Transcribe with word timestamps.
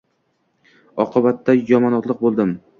Oqibatda 1.05 1.57
yomonotliq 1.61 2.27
bo‘ldim 2.27 2.61